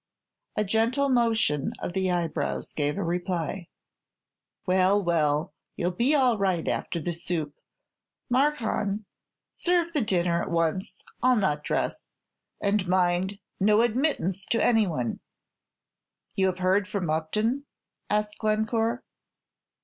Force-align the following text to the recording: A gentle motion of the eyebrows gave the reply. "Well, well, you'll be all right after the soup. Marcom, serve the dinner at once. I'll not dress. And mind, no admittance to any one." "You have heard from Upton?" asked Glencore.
A 0.55 0.63
gentle 0.63 1.09
motion 1.09 1.73
of 1.77 1.93
the 1.93 2.09
eyebrows 2.09 2.73
gave 2.73 2.95
the 2.95 3.03
reply. 3.03 3.67
"Well, 4.65 5.03
well, 5.03 5.53
you'll 5.75 5.91
be 5.91 6.15
all 6.15 6.39
right 6.39 6.67
after 6.67 6.99
the 6.99 7.13
soup. 7.13 7.53
Marcom, 8.27 9.05
serve 9.53 9.93
the 9.93 10.01
dinner 10.01 10.41
at 10.41 10.49
once. 10.49 11.03
I'll 11.21 11.35
not 11.35 11.63
dress. 11.63 12.15
And 12.59 12.87
mind, 12.87 13.37
no 13.59 13.83
admittance 13.83 14.47
to 14.47 14.63
any 14.65 14.87
one." 14.87 15.19
"You 16.35 16.47
have 16.47 16.57
heard 16.57 16.87
from 16.87 17.11
Upton?" 17.11 17.65
asked 18.09 18.39
Glencore. 18.39 19.03